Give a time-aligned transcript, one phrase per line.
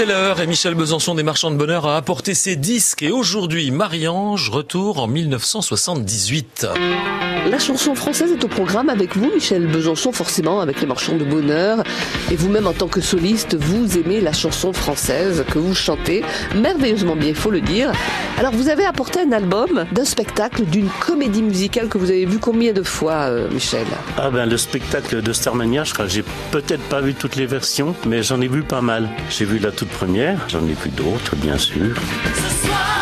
[0.00, 5.00] et Michel Besançon des Marchands de Bonheur a apporté ses disques et aujourd'hui Marie-Ange retour
[5.00, 6.68] en 1978.
[7.50, 11.24] La chanson française est au programme avec vous, Michel Besançon, forcément avec les Marchands de
[11.24, 11.82] Bonheur.
[12.30, 16.22] Et vous-même, en tant que soliste, vous aimez la chanson française que vous chantez
[16.54, 17.90] merveilleusement bien, il faut le dire.
[18.38, 22.38] Alors, vous avez apporté un album d'un spectacle, d'une comédie musicale que vous avez vu
[22.38, 23.86] combien de fois, euh, Michel?
[24.18, 27.94] Ah ben, le spectacle de Starmania, je crois, j'ai peut-être pas vu toutes les versions,
[28.06, 29.08] mais j'en ai vu pas mal.
[29.30, 31.96] J'ai vu la toute première, j'en ai vu d'autres, bien sûr.
[32.34, 32.97] Ce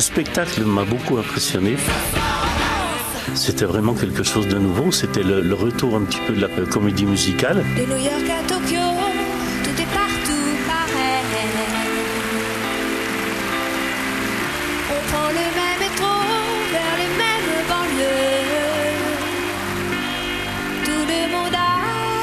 [0.00, 1.76] spectacle m'a beaucoup impressionné.
[3.34, 4.90] C'était vraiment quelque chose de nouveau.
[4.92, 7.64] C'était le, le retour un petit peu de la comédie musicale.
[7.76, 8.80] De New York à Tokyo,
[9.64, 11.22] tout est partout pareil.
[14.90, 16.14] On prend le même métro
[16.72, 18.42] vers les mêmes banlieues.
[20.84, 21.58] Tout le monde a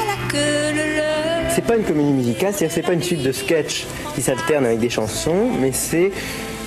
[0.06, 1.54] la queue le le.
[1.54, 4.78] C'est pas une comédie musicale, c'est-à-dire c'est pas une suite de sketchs qui s'alternent avec
[4.80, 6.12] des chansons, mais c'est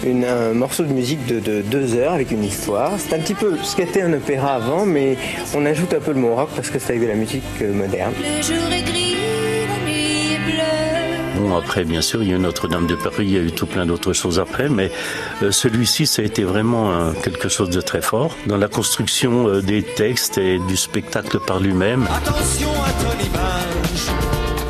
[0.05, 2.91] une- un morceau de musique de, de deux heures avec une histoire.
[2.97, 5.17] C'est un petit peu ce qu'était un opéra avant, mais
[5.55, 7.73] on ajoute un peu le mot rock parce que c'est avec de la musique euh,
[7.73, 8.13] moderne.
[8.19, 9.15] Le jour est gris,
[9.67, 11.41] la nuit est bleue.
[11.49, 13.51] Bon, après, bien sûr, il y a eu Notre-Dame de Paris, il y a eu
[13.51, 14.91] tout plein d'autres choses après, mais
[15.41, 19.47] euh, celui-ci, ça a été vraiment euh, quelque chose de très fort dans la construction
[19.47, 22.07] euh, des textes et du spectacle par lui-même.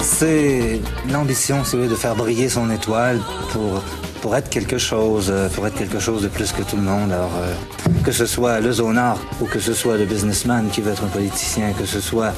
[0.02, 0.80] C'est
[1.12, 3.20] l'ambition, si vous voulez, de faire briller son étoile
[3.52, 3.82] pour,
[4.24, 7.12] pour être quelque chose, euh, pour être quelque chose de plus que tout le monde.
[7.12, 7.54] Alors, euh,
[8.06, 11.08] que ce soit le zonard ou que ce soit le businessman qui veut être un
[11.08, 12.32] politicien, que ce soit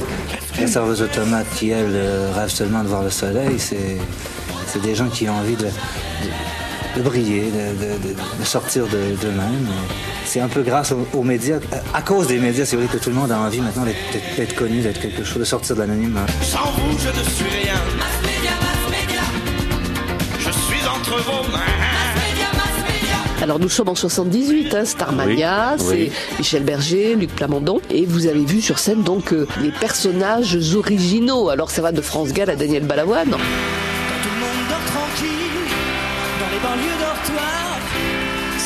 [0.59, 3.97] la serveuse automate qui, elle, euh, rêve seulement de voir le soleil, c'est,
[4.65, 5.67] c'est des gens qui ont envie de,
[6.97, 9.67] de, briller, de, de- sortir de- d'eux-mêmes.
[10.25, 11.59] C'est un peu grâce aux, médias,
[11.93, 13.85] à cause des médias, c'est vrai que tout le monde a envie maintenant
[14.37, 16.25] d'être, connu, d'être quelque chose, de sortir de l'anonymat.
[21.05, 21.59] Je suis entre vos mains.
[23.41, 26.11] Alors nous sommes en 78, hein, Starmania, Oui, c'est oui.
[26.39, 31.49] Michel Berger, Luc Plamondon, et vous avez vu sur scène donc euh, les personnages originaux.
[31.49, 33.29] Alors ça va de France Gall à Daniel Balavoine.
[33.29, 35.29] Tout le monde dort tranquille
[36.39, 37.79] dans les banlieues dortoirs.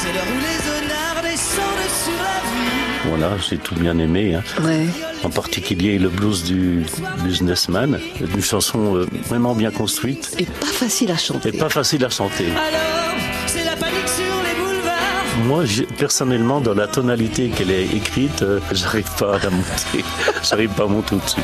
[0.02, 3.10] C'est l'heure où les honnards descendent sur la vie.
[3.10, 4.36] Voilà, j'ai tout bien aimé.
[4.36, 4.44] hein.
[4.64, 4.86] Ouais.
[5.24, 6.86] En particulier le blues du
[7.26, 11.50] businessman, une chanson euh, vraiment bien construite Et pas facile à chanter.
[11.50, 12.46] et pas facile à chanter.
[12.52, 13.16] Alors,
[13.48, 15.46] c'est la panique sur les boulevards.
[15.46, 15.64] Moi,
[15.98, 20.06] personnellement, dans la tonalité qu'elle est écrite, euh, j'arrive pas à la monter.
[20.50, 21.42] j'arrive pas à monter au-dessus.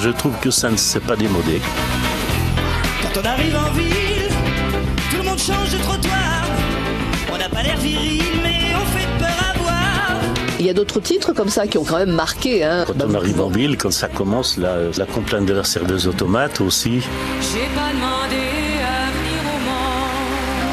[0.00, 1.60] Je trouve que ça ne s'est pas démodé.
[3.02, 4.28] Quand on arrive en ville,
[5.10, 6.37] tout le monde change de trottoir.
[7.52, 10.20] N'a pas l'air viril, mais on fait peur à voir.
[10.60, 12.64] Il y a d'autres titres comme ça qui ont quand même marqué.
[12.64, 12.84] Hein.
[12.86, 16.06] Quand Bah, on arrive en ville, quand ça commence, la, la complainte de la serveuse
[16.08, 17.00] automate aussi.
[17.40, 18.44] J'ai pas demandé
[18.84, 20.68] à venir au monde.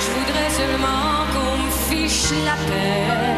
[0.00, 1.70] Je voudrais seulement qu'on me
[2.08, 3.31] fiche la paix.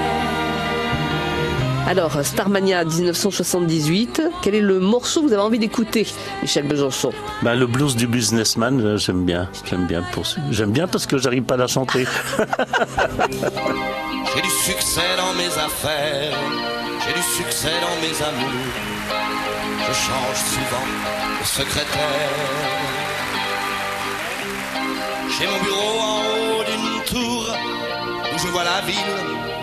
[1.86, 6.06] Alors, Starmania 1978, quel est le morceau que vous avez envie d'écouter,
[6.40, 7.12] Michel Besançon?
[7.42, 9.50] Ben, le blues du businessman, euh, j'aime bien.
[9.64, 10.24] J'aime bien, pour...
[10.50, 12.06] j'aime bien parce que j'arrive pas à la chanter.
[14.34, 16.32] J'ai du succès dans mes affaires.
[17.06, 18.50] J'ai du succès dans mes amours.
[19.86, 20.86] Je change souvent
[21.40, 22.30] de secrétaire.
[25.38, 27.54] J'ai mon bureau en haut d'une tour
[28.34, 28.96] où je vois la ville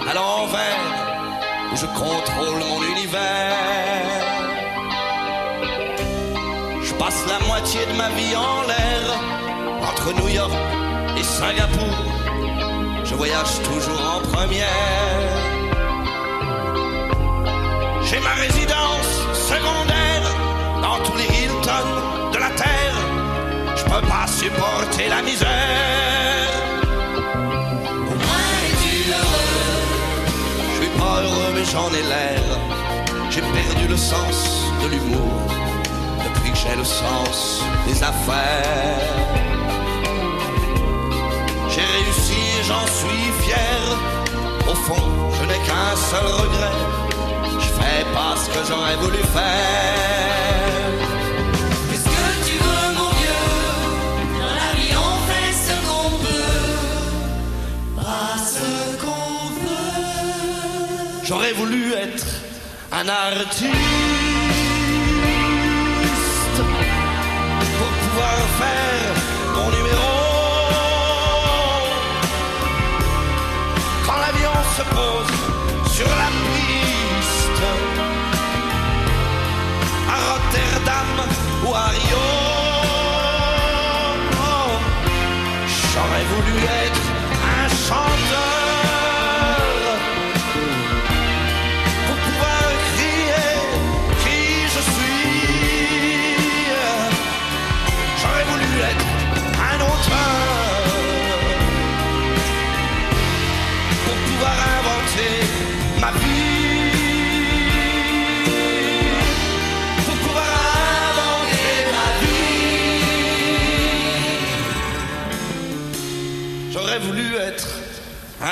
[0.09, 1.10] à l'envers,
[1.75, 3.55] je contrôle mon univers.
[6.83, 9.03] Je passe la moitié de ma vie en l'air
[9.89, 10.53] entre New York
[11.17, 11.97] et Singapour.
[13.05, 14.67] Je voyage toujours en première.
[18.03, 20.23] J'ai ma résidence secondaire
[20.81, 22.97] dans tous les Hilton de la terre.
[23.75, 25.90] Je peux pas supporter la misère.
[31.71, 32.44] J'en ai l'air.
[33.29, 34.38] J'ai perdu le sens
[34.81, 35.41] de l'humour
[36.25, 39.07] depuis que j'ai le sens des affaires.
[41.73, 43.81] J'ai réussi j'en suis fier.
[44.71, 45.06] Au fond,
[45.38, 46.77] je n'ai qu'un seul regret.
[47.63, 50.50] Je fais pas ce que j'aurais voulu faire.
[61.31, 62.28] J'aurais voulu être
[62.92, 63.72] un artiste
[67.78, 69.13] pour pouvoir faire
[69.56, 70.12] mon numéro.
[74.06, 77.63] Quand l'avion se pose sur la piste
[80.10, 81.12] à Rotterdam
[81.66, 82.40] ou à Rio.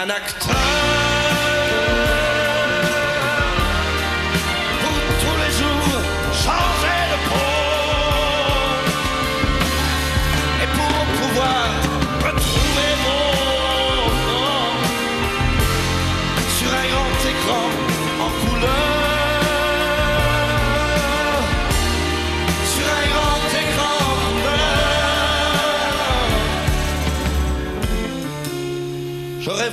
[0.01, 0.78] Un acteur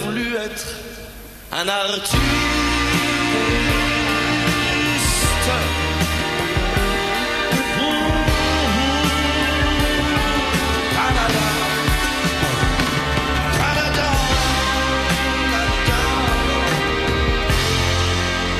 [0.06, 0.66] voulu être
[1.52, 2.16] un artiste.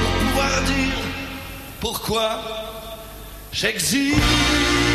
[0.01, 0.99] Pour pouvoir dire
[1.81, 2.41] pourquoi
[3.53, 4.86] j'existe.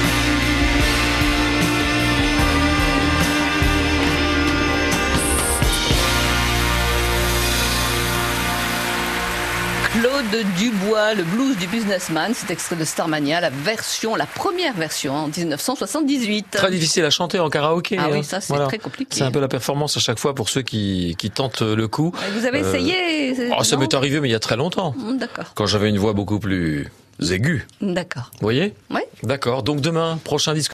[10.62, 15.28] Dubois, le blues du businessman, c'est extrait de Starmania, la version, la première version en
[15.28, 16.52] 1978.
[16.52, 17.98] Très difficile à chanter en karaoké.
[18.00, 18.22] Ah oui, hein.
[18.22, 19.16] ça, c'est très compliqué.
[19.18, 22.14] C'est un peu la performance à chaque fois pour ceux qui, qui tentent le coup.
[22.38, 24.94] Vous avez Euh, essayé Oh, ça m'est arrivé, mais il y a très longtemps.
[25.04, 26.92] Hum, D'accord, Quand j'avais une voix beaucoup plus
[27.28, 27.66] aiguë.
[27.82, 28.30] d'accord.
[28.34, 28.76] Vous voyez?
[28.92, 29.08] Ouais.
[29.24, 29.64] D'accord.
[29.64, 30.70] Donc demain, prochain disque.